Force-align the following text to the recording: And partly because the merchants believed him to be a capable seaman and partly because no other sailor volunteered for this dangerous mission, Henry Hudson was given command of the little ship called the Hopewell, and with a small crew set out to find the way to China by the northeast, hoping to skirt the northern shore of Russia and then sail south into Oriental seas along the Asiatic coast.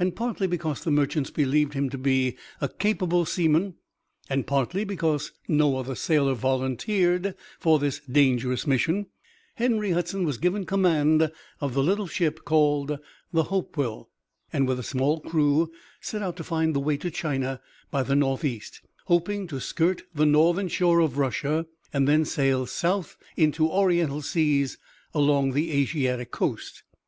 And 0.00 0.16
partly 0.16 0.48
because 0.48 0.82
the 0.82 0.90
merchants 0.90 1.30
believed 1.30 1.74
him 1.74 1.90
to 1.90 1.96
be 1.96 2.36
a 2.60 2.68
capable 2.68 3.24
seaman 3.24 3.76
and 4.28 4.44
partly 4.44 4.82
because 4.82 5.30
no 5.46 5.76
other 5.76 5.94
sailor 5.94 6.34
volunteered 6.34 7.36
for 7.60 7.78
this 7.78 8.00
dangerous 8.10 8.66
mission, 8.66 9.06
Henry 9.54 9.92
Hudson 9.92 10.24
was 10.24 10.38
given 10.38 10.66
command 10.66 11.30
of 11.60 11.74
the 11.74 11.84
little 11.84 12.08
ship 12.08 12.40
called 12.44 12.98
the 13.32 13.44
Hopewell, 13.44 14.08
and 14.52 14.66
with 14.66 14.80
a 14.80 14.82
small 14.82 15.20
crew 15.20 15.70
set 16.00 16.20
out 16.20 16.36
to 16.38 16.42
find 16.42 16.74
the 16.74 16.80
way 16.80 16.96
to 16.96 17.08
China 17.08 17.60
by 17.92 18.02
the 18.02 18.16
northeast, 18.16 18.80
hoping 19.04 19.46
to 19.46 19.60
skirt 19.60 20.02
the 20.12 20.26
northern 20.26 20.66
shore 20.66 20.98
of 20.98 21.16
Russia 21.16 21.64
and 21.92 22.08
then 22.08 22.24
sail 22.24 22.66
south 22.66 23.16
into 23.36 23.70
Oriental 23.70 24.20
seas 24.20 24.78
along 25.14 25.52
the 25.52 25.70
Asiatic 25.70 26.32
coast. 26.32 26.82